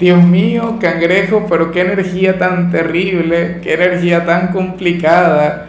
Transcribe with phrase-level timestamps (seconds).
[0.00, 5.66] Dios mío, cangrejo, pero qué energía tan terrible, qué energía tan complicada.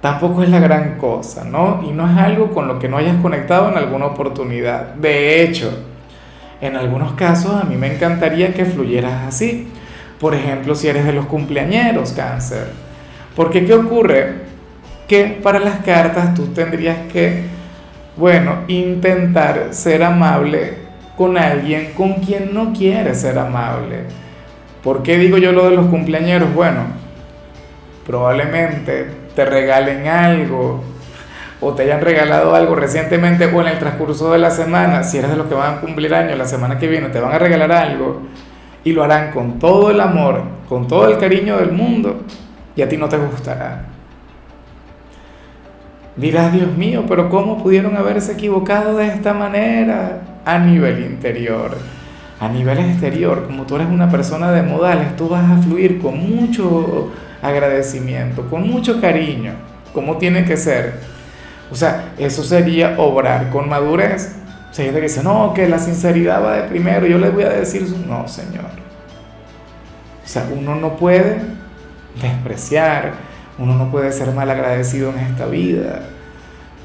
[0.00, 1.82] Tampoco es la gran cosa, ¿no?
[1.86, 4.94] Y no es algo con lo que no hayas conectado en alguna oportunidad.
[4.94, 5.70] De hecho,
[6.62, 9.68] en algunos casos a mí me encantaría que fluyeras así.
[10.18, 12.68] Por ejemplo, si eres de los cumpleañeros, cáncer.
[13.34, 14.46] Porque ¿qué ocurre?
[15.06, 17.42] Que para las cartas tú tendrías que,
[18.16, 20.85] bueno, intentar ser amable
[21.16, 24.04] con alguien con quien no quieres ser amable.
[24.82, 26.54] ¿Por qué digo yo lo de los cumpleaños?
[26.54, 26.82] Bueno,
[28.06, 30.84] probablemente te regalen algo
[31.60, 35.30] o te hayan regalado algo recientemente o en el transcurso de la semana, si eres
[35.30, 37.72] de los que van a cumplir años la semana que viene, te van a regalar
[37.72, 38.22] algo
[38.84, 42.20] y lo harán con todo el amor, con todo el cariño del mundo
[42.76, 43.86] y a ti no te gustará.
[46.14, 50.35] Dirás, Dios mío, pero ¿cómo pudieron haberse equivocado de esta manera?
[50.46, 51.76] A nivel interior.
[52.38, 56.18] A nivel exterior, como tú eres una persona de modales, tú vas a fluir con
[56.18, 57.10] mucho
[57.42, 59.54] agradecimiento, con mucho cariño,
[59.92, 61.00] como tiene que ser.
[61.70, 64.36] O sea, eso sería obrar con madurez.
[64.70, 67.44] O sea, gente que dice, no, que la sinceridad va de primero, yo les voy
[67.44, 68.66] a decir, no, señor.
[70.24, 71.40] O sea, uno no puede
[72.20, 73.14] despreciar,
[73.58, 76.02] uno no puede ser mal agradecido en esta vida.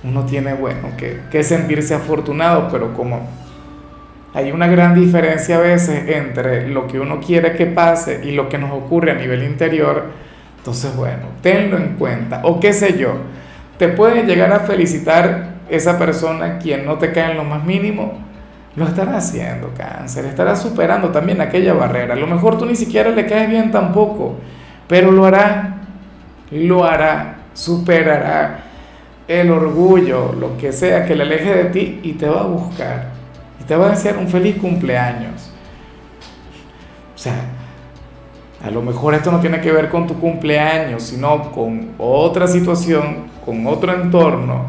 [0.04, 3.41] Uno tiene, bueno, que, que sentirse afortunado, pero como
[4.34, 8.48] hay una gran diferencia a veces entre lo que uno quiere que pase y lo
[8.48, 10.06] que nos ocurre a nivel interior.
[10.58, 12.42] Entonces, bueno, tenlo en cuenta.
[12.44, 13.16] O qué sé yo,
[13.78, 18.20] te puede llegar a felicitar esa persona quien no te cae en lo más mínimo.
[18.78, 20.24] Lo estará haciendo, cáncer.
[20.24, 22.14] Estará superando también aquella barrera.
[22.14, 24.36] A lo mejor tú ni siquiera le caes bien tampoco,
[24.88, 25.76] pero lo hará.
[26.52, 27.36] Lo hará.
[27.54, 28.60] Superará
[29.28, 33.21] el orgullo, lo que sea que le aleje de ti y te va a buscar
[33.62, 35.52] y te va a desear un feliz cumpleaños.
[37.14, 37.36] O sea,
[38.64, 43.28] a lo mejor esto no tiene que ver con tu cumpleaños, sino con otra situación,
[43.46, 44.66] con otro entorno,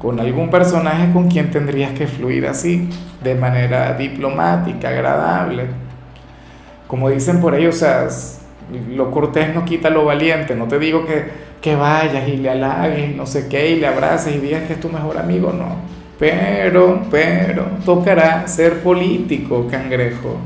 [0.00, 2.88] con algún personaje con quien tendrías que fluir así,
[3.22, 5.66] de manera diplomática, agradable.
[6.88, 8.08] Como dicen por ahí, o sea,
[8.88, 10.56] lo cortés no quita lo valiente.
[10.56, 11.30] No te digo que,
[11.60, 14.80] que vayas y le halagues no sé qué, y le abraces y digas que es
[14.80, 20.36] tu mejor amigo, no pero, pero, tocará ser político, cangrejo.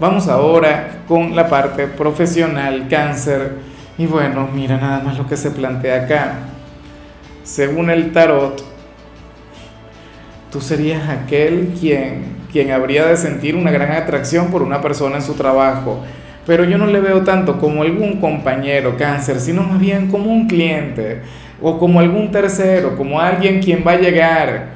[0.00, 3.56] Vamos ahora con la parte profesional, cáncer.
[3.98, 6.32] Y bueno, mira nada más lo que se plantea acá.
[7.42, 8.64] Según el tarot,
[10.50, 15.22] tú serías aquel quien, quien habría de sentir una gran atracción por una persona en
[15.22, 16.02] su trabajo.
[16.46, 20.46] Pero yo no le veo tanto como algún compañero cáncer, sino más bien como un
[20.48, 21.20] cliente
[21.60, 24.68] o como algún tercero, como alguien quien va a llegar.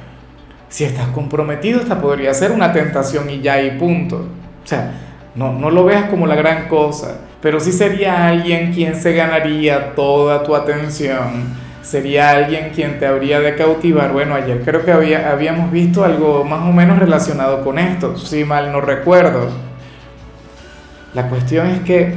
[0.69, 4.27] Si estás comprometido, esta podría ser una tentación y ya y punto.
[4.63, 4.91] O sea,
[5.35, 9.95] no, no lo veas como la gran cosa, pero sí sería alguien quien se ganaría
[9.95, 14.11] toda tu atención, sería alguien quien te habría de cautivar.
[14.13, 18.43] Bueno, ayer creo que había, habíamos visto algo más o menos relacionado con esto, si
[18.43, 19.49] mal no recuerdo.
[21.13, 22.13] La cuestión es que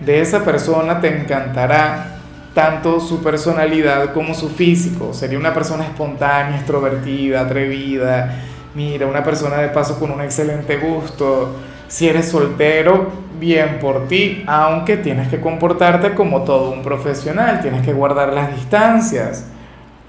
[0.00, 2.09] de esa persona te encantará
[2.54, 5.12] tanto su personalidad como su físico.
[5.12, 8.42] Sería una persona espontánea, extrovertida, atrevida.
[8.74, 11.56] Mira, una persona de paso con un excelente gusto.
[11.88, 13.10] Si eres soltero,
[13.40, 18.54] bien por ti, aunque tienes que comportarte como todo un profesional, tienes que guardar las
[18.54, 19.46] distancias,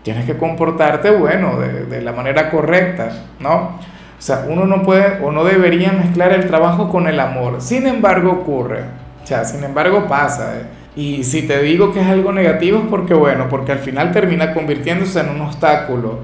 [0.03, 3.09] tienes que comportarte, bueno, de, la manera correcta,
[3.39, 3.79] ¿no?
[4.19, 7.61] O sea, uno no puede o no debería mezclar el trabajo con el amor.
[7.61, 9.00] Sin embargo, ocurre.
[9.23, 10.57] Sin embargo, pasa.
[10.57, 10.63] ¿eh?
[10.95, 14.53] Y si te digo que es algo negativo es porque, bueno, porque al final termina
[14.53, 16.19] convirtiéndose en un obstáculo.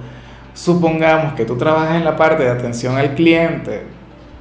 [0.53, 3.83] Supongamos que tú trabajas en la parte de atención al cliente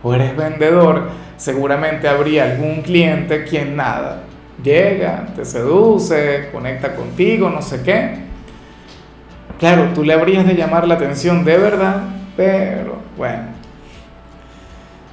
[0.03, 4.23] o eres vendedor, seguramente habría algún cliente quien nada,
[4.63, 8.27] llega, te seduce, conecta contigo, no sé qué.
[9.59, 12.03] Claro, tú le habrías de llamar la atención de verdad,
[12.37, 13.56] pero bueno,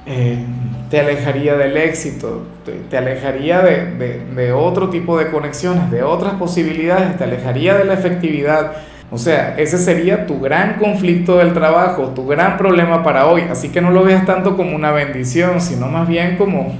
[0.06, 0.44] eh,
[0.90, 2.42] te alejaría del éxito,
[2.90, 8.72] te, alejaría de, otro tipo de conexiones, de otras posibilidades, te alejaría de la efectividad.
[9.10, 13.42] O sea, ese sería tu gran conflicto del trabajo, tu gran problema para hoy.
[13.50, 16.74] Así que no lo veas tanto como una bendición, sino más bien como,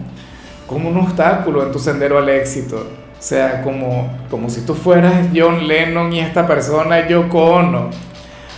[0.67, 2.77] como un obstáculo en tu sendero al éxito.
[3.19, 7.89] O sea, como, como si tú fueras John Lennon y esta persona Yoko Ono.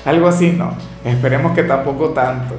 [0.05, 0.75] Algo así, no.
[1.05, 2.55] Esperemos que tampoco tanto.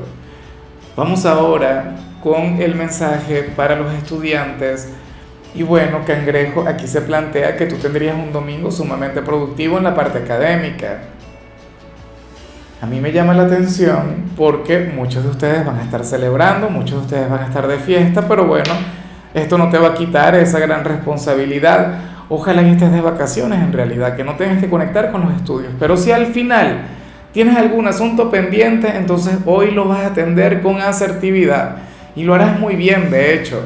[0.98, 1.92] Vamos ahora
[2.24, 4.92] con el mensaje para los estudiantes.
[5.54, 9.94] Y bueno, cangrejo, aquí se plantea que tú tendrías un domingo sumamente productivo en la
[9.94, 11.02] parte académica.
[12.82, 16.98] A mí me llama la atención porque muchos de ustedes van a estar celebrando, muchos
[16.98, 18.74] de ustedes van a estar de fiesta, pero bueno,
[19.36, 21.94] esto no te va a quitar esa gran responsabilidad.
[22.28, 25.74] Ojalá y estés de vacaciones en realidad, que no tengas que conectar con los estudios.
[25.80, 26.97] Pero si al final
[27.32, 31.78] tienes algún asunto pendiente, entonces hoy lo vas a atender con asertividad
[32.16, 33.62] y lo harás muy bien, de hecho.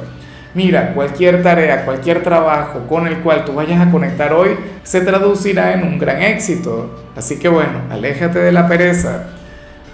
[0.53, 4.49] Mira, cualquier tarea, cualquier trabajo con el cual tú vayas a conectar hoy
[4.83, 6.93] se traducirá en un gran éxito.
[7.15, 9.27] Así que bueno, aléjate de la pereza.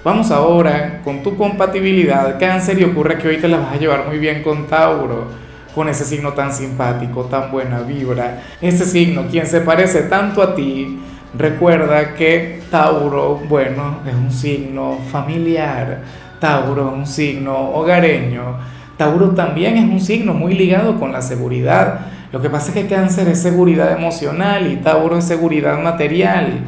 [0.04, 2.40] Vamos ahora con tu compatibilidad.
[2.40, 5.28] Cáncer y ocurre que hoy te la vas a llevar muy bien con Tauro,
[5.76, 8.42] con ese signo tan simpático, tan buena vibra.
[8.60, 11.00] Ese signo, quien se parece tanto a ti,
[11.38, 16.02] recuerda que Tauro, bueno, es un signo familiar.
[16.40, 22.00] Tauro es un signo hogareño Tauro también es un signo muy ligado con la seguridad.
[22.32, 26.62] Lo que pasa es que cáncer es seguridad emocional y Tauro es seguridad material.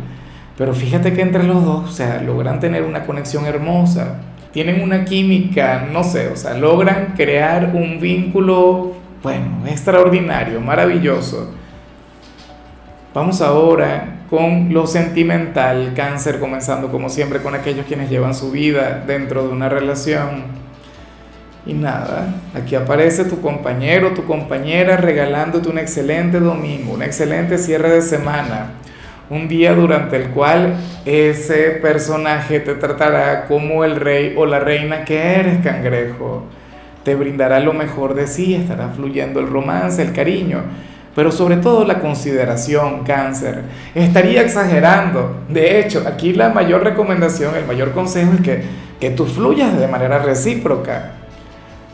[0.56, 4.19] Pero fíjate que entre los dos, o sea, logran tener una conexión hermosa.
[4.51, 8.94] Tienen una química, no sé, o sea, logran crear un vínculo,
[9.24, 11.51] bueno, extraordinario, maravilloso.
[13.13, 19.04] Vamos ahora con lo sentimental, cáncer, comenzando como siempre con aquellos quienes llevan su vida
[19.08, 20.44] dentro de una relación.
[21.66, 27.90] Y nada, aquí aparece tu compañero, tu compañera regalándote un excelente domingo, un excelente cierre
[27.90, 28.72] de semana,
[29.30, 35.06] un día durante el cual ese personaje te tratará como el rey o la reina
[35.06, 36.46] que eres, cangrejo.
[37.04, 40.64] Te brindará lo mejor de sí, estará fluyendo el romance, el cariño,
[41.16, 43.64] pero sobre todo la consideración, cáncer.
[43.96, 45.38] Estaría exagerando.
[45.50, 48.64] De hecho, aquí la mayor recomendación, el mayor consejo es que,
[49.00, 51.14] que tú fluyas de manera recíproca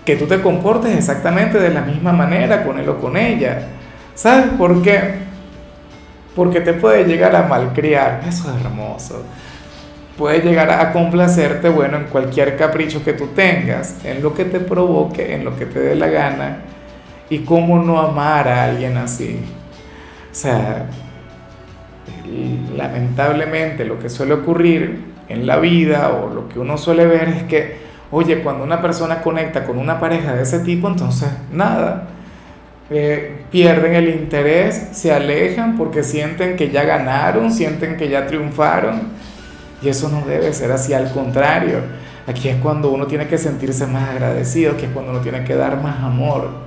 [0.06, 3.68] que tú te comportes exactamente de la misma manera con él o con ella.
[4.14, 5.16] ¿Sabes por qué?
[6.36, 8.22] Porque te puede llegar a malcriar.
[8.28, 9.24] Eso es hermoso.
[10.16, 14.60] Puede llegar a complacerte, bueno, en cualquier capricho que tú tengas, en lo que te
[14.60, 16.58] provoque, en lo que te dé la gana.
[17.30, 19.40] Y cómo no amar a alguien así.
[20.32, 20.88] O sea,
[22.76, 27.44] lamentablemente lo que suele ocurrir en la vida o lo que uno suele ver es
[27.44, 32.08] que Oye, cuando una persona conecta con una pareja de ese tipo, entonces nada,
[32.90, 39.10] eh, pierden el interés, se alejan porque sienten que ya ganaron, sienten que ya triunfaron.
[39.82, 41.80] Y eso no debe ser así, al contrario.
[42.28, 45.56] Aquí es cuando uno tiene que sentirse más agradecido, aquí es cuando uno tiene que
[45.56, 46.65] dar más amor.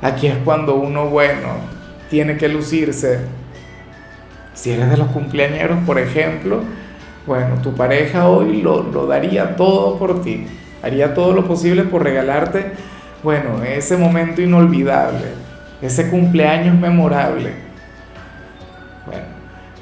[0.00, 1.48] Aquí es cuando uno, bueno,
[2.08, 3.18] tiene que lucirse.
[4.54, 6.62] Si eres de los cumpleañeros, por ejemplo,
[7.26, 10.46] bueno, tu pareja hoy lo, daría todo por ti,
[10.82, 12.72] haría todo lo posible por regalarte,
[13.22, 15.26] bueno, ese momento inolvidable,
[15.82, 17.52] ese cumpleaños memorable.
[19.04, 19.26] Bueno,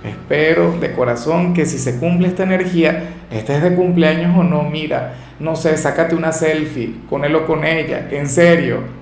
[0.02, 5.14] espero de corazón que si se cumple esta energía, estés de cumpleaños o no, mira,
[5.38, 8.95] no sé, sácate una selfie con él o con ella, en serio,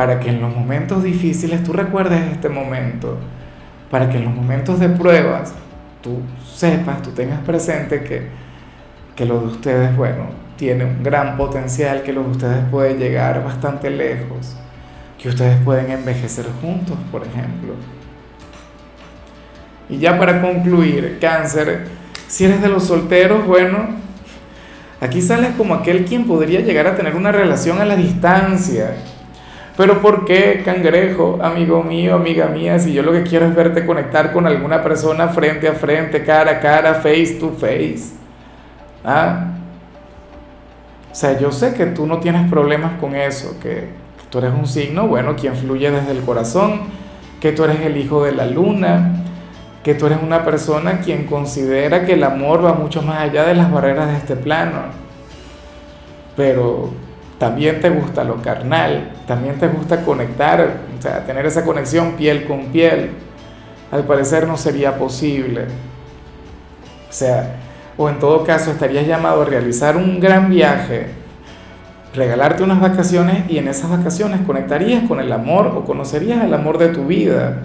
[0.00, 3.18] para que en los momentos difíciles tú recuerdes este momento,
[3.90, 5.52] para que en los momentos de pruebas
[6.00, 8.28] tú sepas, tú tengas presente que,
[9.14, 13.44] que lo de ustedes, bueno, tiene un gran potencial, que lo de ustedes puede llegar
[13.44, 14.56] bastante lejos,
[15.18, 17.74] que ustedes pueden envejecer juntos, por ejemplo.
[19.90, 21.88] Y ya para concluir, cáncer,
[22.26, 23.80] si eres de los solteros, bueno,
[24.98, 28.96] aquí sales como aquel quien podría llegar a tener una relación a la distancia
[29.76, 33.86] pero ¿por qué, cangrejo, amigo mío, amiga mía, si yo lo que quiero es verte
[33.86, 38.14] conectar con alguna persona frente a frente, cara a cara, face to face?
[39.04, 39.46] ¿Ah?
[41.10, 43.88] O sea, yo sé que tú no tienes problemas con eso, que,
[44.30, 46.82] tú eres un signo, bueno, quien fluye desde el corazón,
[47.40, 49.24] que tú eres el hijo de la luna,
[49.82, 53.54] que tú eres una persona quien considera que el amor va mucho más allá de
[53.54, 54.82] las barreras de este plano.
[56.36, 56.90] Pero
[57.40, 62.44] también te gusta lo carnal, también te gusta conectar, o sea, tener esa conexión piel
[62.44, 63.12] con piel.
[63.90, 65.62] Al parecer no sería posible.
[67.08, 67.56] O sea,
[67.96, 71.06] o en todo caso estarías llamado a realizar un gran viaje,
[72.14, 76.76] regalarte unas vacaciones y en esas vacaciones conectarías con el amor o conocerías el amor
[76.76, 77.62] de tu vida.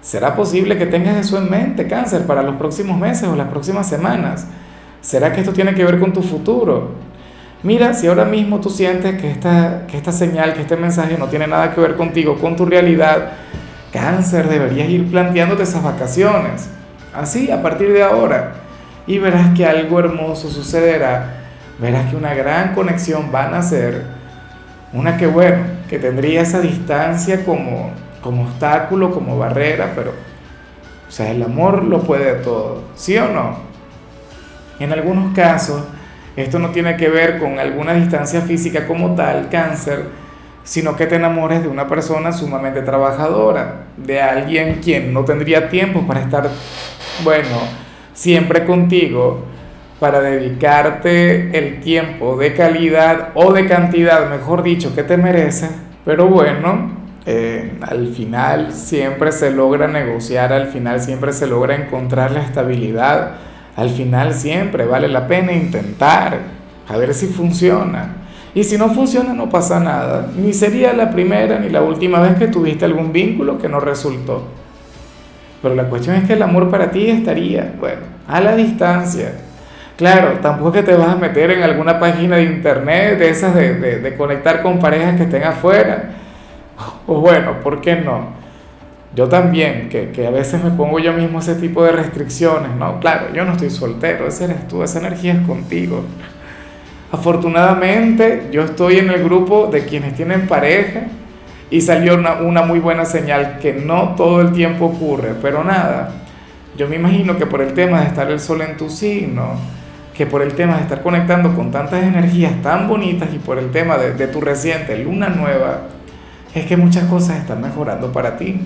[0.00, 3.88] ¿Será posible que tengas eso en mente, cáncer, para los próximos meses o las próximas
[3.88, 4.46] semanas?
[5.00, 7.09] ¿Será que esto tiene que ver con tu futuro?
[7.62, 11.26] Mira, si ahora mismo tú sientes que esta, que esta señal, que este mensaje no
[11.26, 13.32] tiene nada que ver contigo, con tu realidad,
[13.92, 16.70] cáncer, deberías ir planteándote esas vacaciones.
[17.14, 18.54] Así, a partir de ahora.
[19.06, 21.34] Y verás que algo hermoso sucederá.
[21.78, 24.04] Verás que una gran conexión va a nacer.
[24.94, 27.90] Una que, bueno, que tendría esa distancia como,
[28.22, 30.12] como obstáculo, como barrera, pero,
[31.08, 32.84] o sea, el amor lo puede todo.
[32.94, 33.56] ¿Sí o no?
[34.78, 35.82] En algunos casos
[36.40, 40.04] esto no tiene que ver con alguna distancia física como tal, cáncer,
[40.62, 46.06] sino que te enamores de una persona sumamente trabajadora, de alguien quien no tendría tiempo
[46.06, 46.48] para estar,
[47.24, 47.56] bueno,
[48.12, 49.44] siempre contigo,
[49.98, 55.70] para dedicarte el tiempo de calidad o de cantidad, mejor dicho, que te mereces.
[56.04, 62.30] Pero bueno, eh, al final siempre se logra negociar, al final siempre se logra encontrar
[62.30, 63.32] la estabilidad
[63.76, 66.38] al final siempre vale la pena intentar,
[66.88, 68.16] a ver si funciona.
[68.54, 72.36] Y si no funciona no pasa nada, ni sería la primera ni la última vez
[72.36, 74.44] que tuviste algún vínculo que no resultó.
[75.62, 79.34] Pero la cuestión es que el amor para ti estaría, bueno, a la distancia.
[79.96, 83.74] Claro, tampoco que te vas a meter en alguna página de internet de esas de,
[83.74, 86.10] de conectar con parejas que estén afuera.
[87.06, 88.39] O bueno, ¿por qué no?
[89.14, 93.00] Yo también, que, que, a veces me pongo yo mismo ese tipo de restricciones, ¿no?
[93.00, 96.04] Claro, yo no estoy soltero, ese eres tú, esa energía es contigo.
[97.10, 101.08] Afortunadamente, yo estoy en el grupo de quienes tienen pareja
[101.70, 106.12] y salió una, una muy buena señal que no todo el tiempo ocurre, pero nada,
[106.76, 109.54] yo me imagino que por el tema de estar el sol en tu signo,
[110.16, 113.72] que por el tema de estar conectando con tantas energías tan bonitas y por el
[113.72, 115.88] tema de, de tu reciente luna nueva,
[116.54, 118.60] es que muchas cosas están mejorando para ti.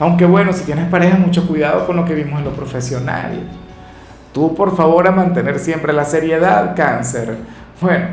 [0.00, 3.40] Aunque bueno, si tienes pareja, mucho cuidado con lo que vimos en lo profesional.
[4.32, 7.36] Tú, por favor, a mantener siempre la seriedad, cáncer.
[7.80, 8.06] Bueno,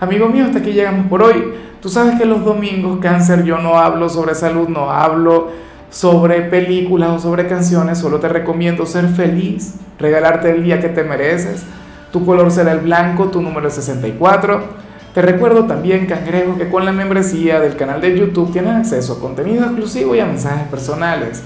[0.00, 1.54] amigo mío, hasta aquí llegamos por hoy.
[1.82, 5.50] Tú sabes que los domingos, cáncer, yo no hablo sobre salud, no hablo
[5.90, 11.04] sobre películas o sobre canciones, solo te recomiendo ser feliz, regalarte el día que te
[11.04, 11.64] mereces.
[12.12, 14.87] Tu color será el blanco, tu número es 64.
[15.14, 19.20] Te recuerdo también, cangrejo, que con la membresía del canal de YouTube tienes acceso a
[19.20, 21.42] contenido exclusivo y a mensajes personales.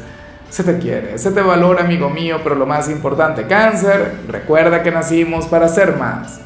[0.50, 4.90] Se te quiere, se te valora, amigo mío, pero lo más importante, cáncer, recuerda que
[4.90, 6.40] nacimos para ser más.